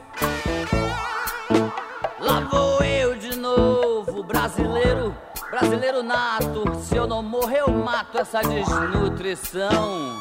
Lá 2.18 2.40
vou 2.50 2.82
eu 2.82 3.16
de 3.16 3.36
novo, 3.36 4.22
brasileiro, 4.22 5.14
brasileiro 5.50 6.02
nato. 6.02 6.74
Se 6.80 6.96
eu 6.96 7.06
não 7.06 7.22
morrer, 7.22 7.60
eu 7.60 7.70
mato 7.70 8.18
essa 8.18 8.40
desnutrição. 8.40 10.18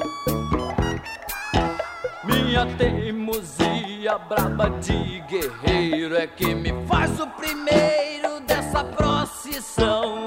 Minha 2.24 2.66
teimosia 2.78 4.18
braba 4.18 4.70
de 4.80 5.22
guerreiro 5.22 6.16
é 6.16 6.28
que 6.28 6.54
me 6.54 6.74
faz 6.86 7.20
o 7.20 7.28
primeiro 7.28 8.40
dessa 8.42 8.84
procissão. 8.84 10.26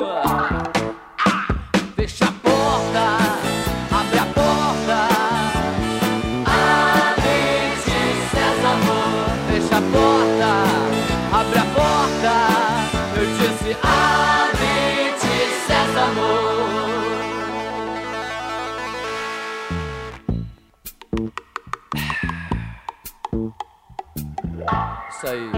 Isso 25.22 25.30
aí. 25.30 25.50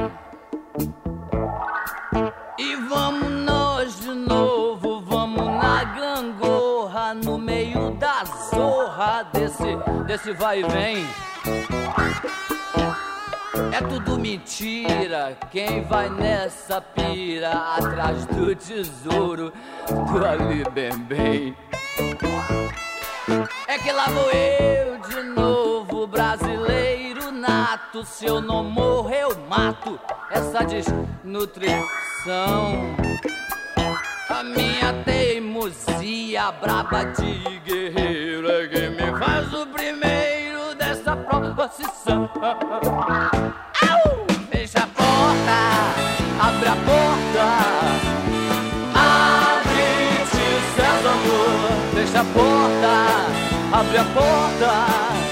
E 2.58 2.76
vamos 2.86 3.30
nós 3.30 3.98
de 3.98 4.10
novo, 4.10 5.00
vamos 5.00 5.46
na 5.46 5.84
gangorra, 5.84 7.14
no 7.14 7.38
meio 7.38 7.92
da 7.92 8.24
zorra 8.24 9.22
desse, 9.32 9.74
desse 10.06 10.32
vai 10.32 10.60
e 10.60 10.64
vem. 10.64 11.06
É 13.72 13.80
tudo 13.88 14.18
mentira, 14.18 15.38
quem 15.50 15.82
vai 15.84 16.10
nessa 16.10 16.82
pira 16.82 17.52
atrás 17.52 18.26
do 18.26 18.54
tesouro 18.54 19.50
do 19.88 20.26
Ali 20.26 20.62
Bem 20.74 20.98
Bem. 20.98 21.56
É 23.66 23.78
que 23.78 23.90
lá 23.90 24.04
vou 24.10 24.30
eu 24.30 24.98
de 25.08 25.22
novo, 25.22 26.06
brasileiro 26.06 26.93
nato. 27.95 28.05
Se 28.05 28.26
eu 28.26 28.40
não 28.40 28.64
morrer, 28.64 29.22
eu 29.22 29.38
mato 29.49 30.01
essa 30.30 30.64
desnutrição. 30.64 31.84
A 34.28 34.42
minha 34.42 35.05
teimosia 35.05 36.51
braba 36.53 37.05
de 37.05 37.61
guerreiro 37.61 38.51
é 38.51 38.66
que 38.66 38.88
me 38.88 39.18
faz 39.18 39.55
o 39.55 39.66
primeiro 39.66 40.74
dessa 40.74 41.14
procissão. 41.16 42.28
Fecha 44.51 44.80
a 44.80 44.86
porta, 44.88 45.57
abre 46.40 46.68
a 46.68 46.76
porta. 46.76 47.45
Abre-te, 49.57 50.47
amor. 51.07 51.70
Fecha 51.95 52.20
a 52.20 52.24
porta, 52.24 52.92
abre 53.78 53.99
a 53.99 54.05
porta. 54.05 55.23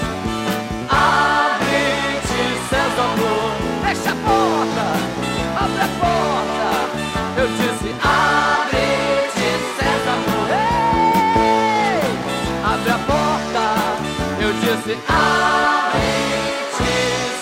Disse, 14.93 15.01
abre-te, 15.07 16.83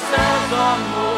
seus 0.08 0.54
amor. 0.54 1.12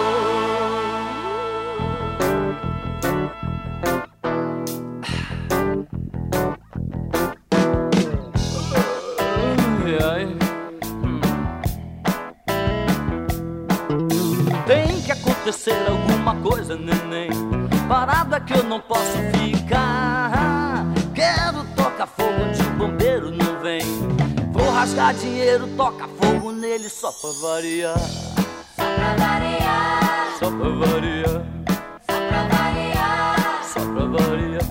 Tem 14.65 15.01
que 15.01 15.11
acontecer 15.11 15.75
alguma 15.87 16.35
coisa, 16.37 16.75
neném. 16.75 17.29
Parada 17.87 18.39
que 18.39 18.53
eu 18.53 18.63
não 18.63 18.79
posso 18.79 19.17
ficar. 19.33 20.85
Quero 21.13 21.63
tocar 21.75 22.07
fogo 22.07 22.31
onde 22.49 22.62
rasgar 24.83 25.13
dinheiro, 25.13 25.65
toca 25.77 26.09
fogo 26.21 26.51
nele 26.51 26.89
só 26.89 27.09
pra 27.13 27.29
variar. 27.41 27.97
Só 28.75 28.83
pra 28.83 29.15
variar. 29.15 30.37
Só 30.37 30.51
pra 30.51 30.69
variar. 30.69 31.41
Só 32.05 32.19
pra 32.27 32.43
variar. 32.51 33.63
Só 33.63 33.79
pra 33.79 34.05
variar. 34.05 34.65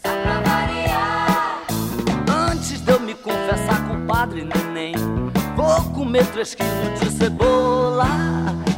Só 0.00 0.10
pra 0.22 0.40
variar. 0.48 1.62
Antes 2.50 2.80
de 2.82 2.92
eu 2.92 3.00
me 3.00 3.14
confessar 3.14 3.88
com 3.88 3.96
o 3.96 4.06
padre 4.06 4.44
neném, 4.44 4.94
vou 5.56 5.82
comer 5.92 6.24
três 6.26 6.54
quilos 6.54 7.00
de 7.00 7.10
cebola. 7.10 8.06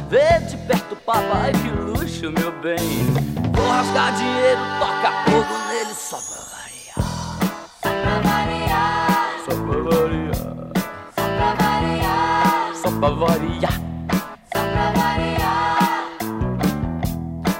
Ver 0.09 0.47
de 0.47 0.57
perto, 0.65 0.95
papai, 0.95 1.51
que 1.51 1.69
luxo, 1.69 2.31
meu 2.31 2.51
bem. 2.63 3.05
Vou 3.53 3.67
rasgar 3.67 4.15
dinheiro, 4.15 4.61
toca 4.79 5.11
fogo 5.29 5.67
nele 5.67 5.93
só 5.93 6.17
pra 6.17 6.41
variar. 6.55 7.03
Só 7.83 7.89
pra 8.01 8.19
variar. 8.31 9.05
Só 9.45 9.51
pra 9.63 10.24
pra 12.99 13.09
variar. 13.09 13.73
Só 14.53 14.59
pra 14.59 14.91
variar. 14.91 16.09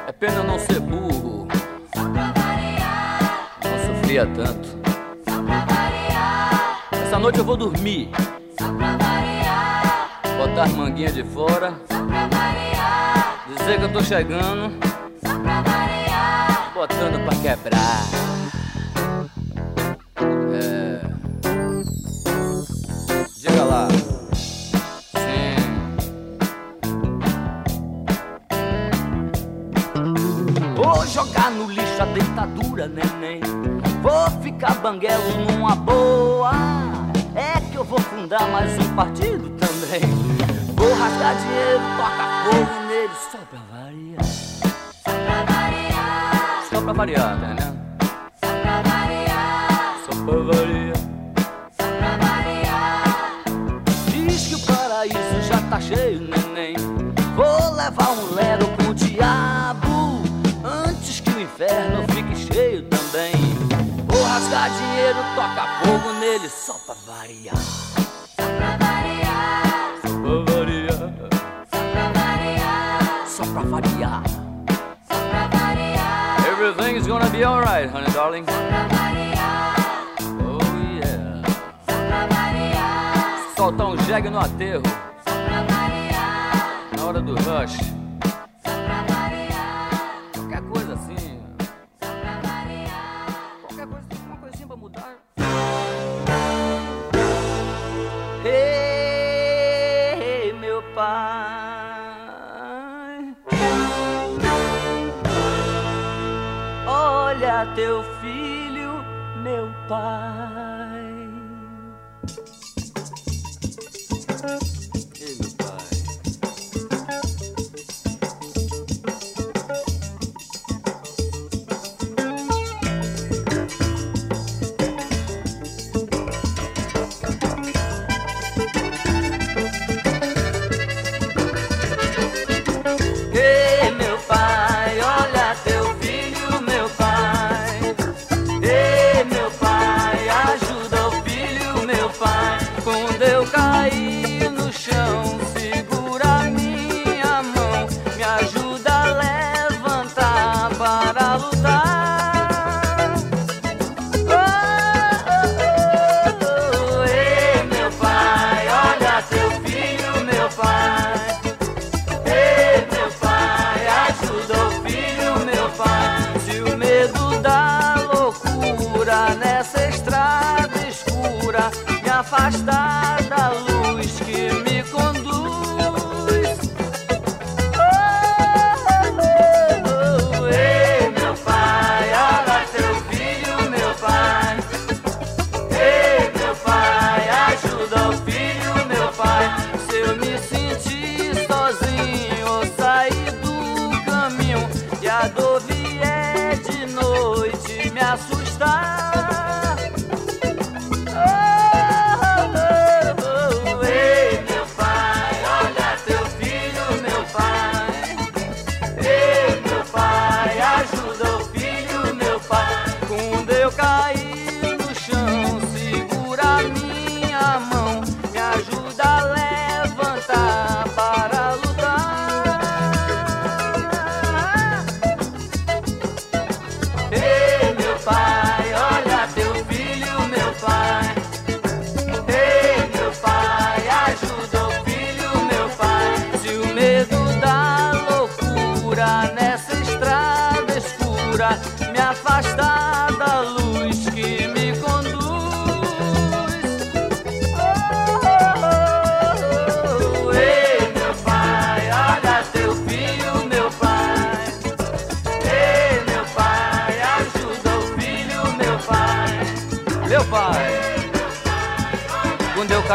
É 0.07 0.11
pena 0.11 0.43
não 0.43 0.59
ser 0.59 0.79
burro. 0.79 1.47
Só 1.93 2.09
pra 2.09 2.31
variar. 2.31 3.49
Não 3.63 3.95
sofria 3.95 4.25
tanto. 4.27 4.67
Só 5.27 5.43
pra 5.43 5.65
variar. 5.65 6.79
Essa 6.91 7.19
noite 7.19 7.39
eu 7.39 7.45
vou 7.45 7.57
dormir. 7.57 8.09
Só 8.59 8.71
pra 8.73 8.97
variar. 8.97 10.09
Botar 10.37 10.63
as 10.63 10.73
manguinhas 10.73 11.13
de 11.13 11.23
fora. 11.23 11.73
Só 11.89 12.03
pra 12.05 12.27
variar. 12.27 13.45
Dizer 13.57 13.77
que 13.77 13.83
eu 13.83 13.93
tô 13.93 14.03
chegando. 14.03 14.71
Só 15.25 15.39
pra 15.39 15.61
variar. 15.61 16.71
Botando 16.73 17.25
pra 17.25 17.35
quebrar. 17.35 18.03
É. 20.53 21.01
Diga 23.37 23.63
lá. 23.63 23.87
Vou 31.05 31.13
jogar 31.13 31.51
no 31.51 31.69
lixo 31.69 32.01
a 32.01 32.05
dentadura, 32.05 32.87
neném. 32.87 33.39
Vou 34.01 34.41
ficar 34.41 34.73
banguelo 34.73 35.37
numa 35.45 35.75
boa. 35.75 36.51
É 37.35 37.61
que 37.61 37.75
eu 37.75 37.83
vou 37.83 37.99
fundar 37.99 38.47
mais 38.49 38.75
um 38.79 38.95
partido 38.95 39.51
também. 39.51 40.01
Vou 40.73 40.91
rasgar 40.95 41.35
dinheiro, 41.35 41.79
toca 41.95 42.25
fogo 42.49 42.87
nele 42.87 43.13
só 43.31 43.37
pra 43.37 43.59
variar. 43.71 44.25
Só 45.03 45.11
pra 45.11 45.43
variar. 45.53 46.63
Só 46.71 46.81
pra 46.81 46.93
variar, 46.93 47.37
entendendo? 47.37 47.77
Só 48.43 48.49
pra 48.63 48.81
variar. 48.81 49.97
Só 50.05 50.15
pra 50.23 50.37
variar. 50.39 51.45
Só 51.79 51.85
pra 51.99 52.17
variar. 52.17 53.43
Diz 54.07 54.47
que 54.47 54.55
o 54.55 54.59
paraíso 54.59 55.41
já 55.47 55.61
tá 55.69 55.79
cheio, 55.79 56.21
neném. 56.21 56.44
Fogo 65.95 66.13
nele 66.19 66.49
só 66.49 66.73
pra 66.85 66.95
variar. 67.07 67.55
Só 67.55 68.43
pra 68.57 68.77
variar. 68.77 69.63
Só 70.01 70.09
pra 70.19 70.53
variar. 70.53 71.13
Só 71.71 71.83
pra 71.91 72.11
variar. 72.19 73.27
Só 73.27 73.45
pra 73.45 73.61
variar. 73.61 74.23
Só 75.07 75.15
pra 75.29 75.47
variar. 75.47 76.47
Everything's 76.47 77.07
gonna 77.07 77.29
be 77.29 77.43
alright, 77.45 77.89
honey 77.89 78.11
darling. 78.11 78.45
Só 78.45 78.51
pra 78.51 78.87
variar. 78.97 79.75
Oh 80.41 80.59
yeah. 80.99 81.41
Só 81.87 81.95
pra 82.07 82.27
variar. 82.27 83.39
Soltar 83.55 83.87
um 83.87 83.97
jegue 84.03 84.29
no 84.29 84.39
aterro. 84.39 84.83
Só 85.23 85.31
pra 85.31 85.63
variar. 85.63 86.89
Na 86.97 87.05
hora 87.05 87.21
do 87.21 87.35
rush. 87.35 87.94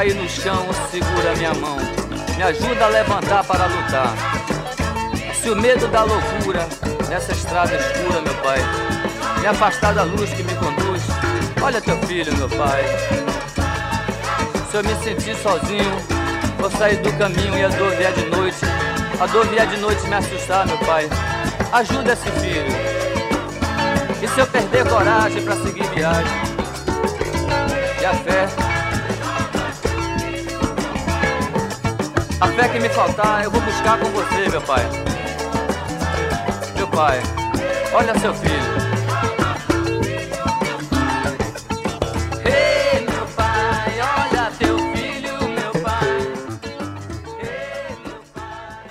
Cair 0.01 0.15
no 0.15 0.27
chão, 0.31 0.67
segura 0.91 1.37
minha 1.37 1.53
mão, 1.53 1.77
me 2.35 2.43
ajuda 2.43 2.87
a 2.87 2.89
levantar 2.89 3.45
para 3.45 3.67
lutar. 3.67 4.15
Se 5.35 5.51
o 5.51 5.57
medo 5.57 5.87
da 5.89 6.05
loucura 6.05 6.67
nessa 7.07 7.33
estrada 7.33 7.77
escura, 7.77 8.23
meu 8.23 8.33
pai, 8.37 8.61
me 9.43 9.47
afastar 9.47 9.93
da 9.93 10.05
luz 10.05 10.33
que 10.33 10.43
me 10.43 10.55
conduz, 10.55 11.03
olha 11.63 11.83
teu 11.83 11.99
filho, 12.05 12.35
meu 12.39 12.49
pai. 12.49 12.83
Se 14.71 14.77
eu 14.79 14.85
me 14.85 14.95
sentir 15.05 15.37
sozinho, 15.37 15.93
vou 16.59 16.71
sair 16.71 16.97
do 17.03 17.13
caminho 17.19 17.59
e 17.59 17.65
a 17.67 17.69
dor 17.69 17.91
vier 17.91 18.13
de 18.15 18.25
noite, 18.25 18.61
a 19.21 19.27
dor 19.27 19.47
vier 19.49 19.67
de 19.67 19.77
noite 19.77 20.01
me 20.07 20.15
assustar, 20.15 20.67
meu 20.67 20.79
pai, 20.79 21.11
ajuda 21.75 22.15
esse 22.15 22.31
filho. 22.41 22.73
E 24.23 24.27
se 24.27 24.41
eu 24.41 24.47
perder 24.47 24.89
coragem 24.89 25.43
para 25.43 25.57
seguir 25.57 25.87
viagem? 25.91 26.33
E 28.01 28.07
a 28.07 28.15
fé? 28.15 28.60
A 32.41 32.49
fé 32.49 32.69
que 32.69 32.81
me 32.81 32.89
faltar, 32.89 33.45
eu 33.45 33.51
vou 33.51 33.61
buscar 33.61 33.99
com 33.99 34.07
você, 34.07 34.49
meu 34.49 34.63
pai. 34.63 34.83
Meu 36.75 36.89
pai, 36.89 37.21
olha 37.93 38.19
seu 38.19 38.35
filho. 38.35 38.91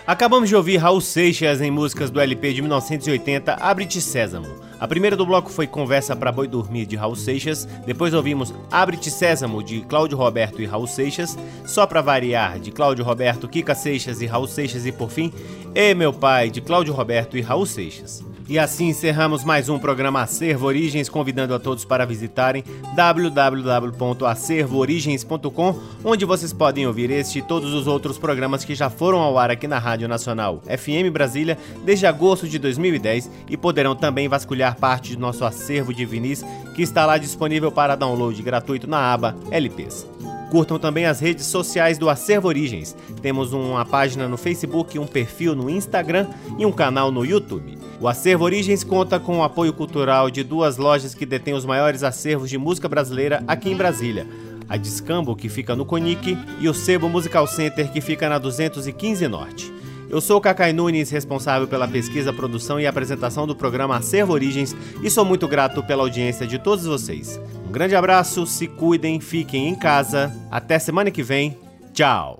Acabamos 0.05 0.49
de 0.49 0.55
ouvir 0.55 0.77
Raul 0.77 1.01
Seixas 1.01 1.61
em 1.61 1.69
músicas 1.69 2.09
do 2.09 2.19
LP 2.19 2.53
de 2.53 2.61
1980, 2.63 3.53
Abre-te 3.53 4.01
Sésamo. 4.01 4.68
A 4.79 4.87
primeira 4.87 5.17
do 5.17 5.25
bloco 5.25 5.49
foi 5.49 5.67
Conversa 5.67 6.15
para 6.15 6.31
Boi 6.31 6.47
Dormir 6.47 6.85
de 6.85 6.95
Raul 6.95 7.15
Seixas, 7.15 7.67
depois 7.85 8.13
ouvimos 8.13 8.53
Abre-te 8.71 9.11
Sésamo 9.11 9.61
de 9.61 9.81
Cláudio 9.81 10.17
Roberto 10.17 10.61
e 10.61 10.65
Raul 10.65 10.87
Seixas, 10.87 11.37
Só 11.65 11.85
para 11.85 12.01
variar 12.01 12.59
de 12.59 12.71
Cláudio 12.71 13.03
Roberto, 13.03 13.47
Kika 13.47 13.75
Seixas 13.75 14.21
e 14.21 14.25
Raul 14.25 14.47
Seixas. 14.47 14.85
E 14.85 14.91
por 14.91 15.09
fim, 15.09 15.33
E 15.75 15.93
Meu 15.93 16.13
Pai 16.13 16.49
de 16.49 16.61
Cláudio 16.61 16.93
Roberto 16.93 17.37
e 17.37 17.41
Raul 17.41 17.65
Seixas. 17.65 18.28
E 18.49 18.57
assim 18.57 18.87
encerramos 18.87 19.43
mais 19.43 19.69
um 19.69 19.77
programa 19.77 20.23
Acervo 20.23 20.65
Origens, 20.65 21.07
convidando 21.07 21.53
a 21.53 21.59
todos 21.59 21.85
para 21.85 22.03
visitarem 22.03 22.63
www.acervoorigens.com, 22.95 25.79
onde 26.03 26.25
vocês 26.25 26.51
podem 26.51 26.87
ouvir 26.87 27.11
este 27.11 27.37
e 27.37 27.43
todos 27.43 27.71
os 27.75 27.85
outros 27.85 28.17
programas 28.17 28.65
que 28.65 28.73
já 28.73 28.89
foram 28.89 29.19
ao 29.19 29.37
ar 29.37 29.51
aqui 29.51 29.67
na 29.67 29.77
Rádio 29.77 30.07
Nacional 30.07 30.63
FM 30.65 31.13
Brasília 31.13 31.59
desde 31.85 32.07
agosto 32.07 32.47
de 32.47 32.57
2010 32.57 33.29
e 33.47 33.55
poderão 33.55 33.95
também 33.95 34.27
vasculhar 34.27 34.79
parte 34.79 35.15
do 35.15 35.21
nosso 35.21 35.45
acervo 35.45 35.93
de 35.93 36.03
vinis 36.03 36.43
que 36.75 36.81
está 36.81 37.05
lá 37.05 37.19
disponível 37.19 37.71
para 37.71 37.95
download 37.95 38.41
gratuito 38.41 38.87
na 38.87 39.13
aba 39.13 39.37
LPs. 39.51 40.07
Curtam 40.49 40.79
também 40.79 41.05
as 41.05 41.19
redes 41.19 41.45
sociais 41.45 41.97
do 41.97 42.09
Acervo 42.09 42.47
Origens. 42.47 42.95
Temos 43.21 43.53
uma 43.53 43.85
página 43.85 44.27
no 44.27 44.37
Facebook, 44.37 44.97
um 44.97 45.05
perfil 45.05 45.55
no 45.55 45.69
Instagram 45.69 46.27
e 46.57 46.65
um 46.65 46.71
canal 46.71 47.11
no 47.11 47.23
YouTube. 47.23 47.77
O 48.01 48.07
Acervo 48.07 48.45
Origens 48.45 48.83
conta 48.83 49.19
com 49.19 49.39
o 49.39 49.43
apoio 49.43 49.73
cultural 49.73 50.31
de 50.31 50.43
duas 50.43 50.77
lojas 50.77 51.13
que 51.13 51.25
detêm 51.25 51.53
os 51.53 51.65
maiores 51.65 52.01
acervos 52.01 52.49
de 52.49 52.57
música 52.57 52.89
brasileira 52.89 53.43
aqui 53.47 53.69
em 53.69 53.75
Brasília. 53.75 54.27
A 54.67 54.77
Discambo, 54.77 55.35
que 55.35 55.49
fica 55.49 55.75
no 55.75 55.85
Conic, 55.85 56.37
e 56.59 56.69
o 56.69 56.73
Sebo 56.73 57.09
Musical 57.09 57.45
Center, 57.47 57.91
que 57.91 58.01
fica 58.01 58.29
na 58.29 58.37
215 58.37 59.27
Norte. 59.27 59.78
Eu 60.09 60.19
sou 60.19 60.37
o 60.37 60.41
Cacai 60.41 60.73
Nunes, 60.73 61.11
responsável 61.11 61.67
pela 61.67 61.87
pesquisa, 61.87 62.33
produção 62.33 62.79
e 62.79 62.87
apresentação 62.87 63.45
do 63.45 63.55
programa 63.55 63.97
Acervo 63.97 64.33
Origens 64.33 64.75
e 65.03 65.09
sou 65.09 65.23
muito 65.23 65.47
grato 65.47 65.83
pela 65.83 66.03
audiência 66.03 66.47
de 66.47 66.57
todos 66.57 66.85
vocês. 66.85 67.39
Um 67.67 67.71
grande 67.71 67.95
abraço, 67.95 68.45
se 68.47 68.67
cuidem, 68.67 69.19
fiquem 69.19 69.69
em 69.69 69.75
casa. 69.75 70.35
Até 70.49 70.79
semana 70.79 71.11
que 71.11 71.21
vem. 71.21 71.55
Tchau. 71.93 72.39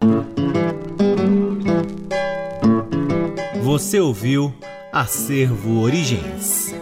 Você 3.62 4.00
ouviu 4.00 4.54
Acervo 4.92 5.82
Origens. 5.82 6.74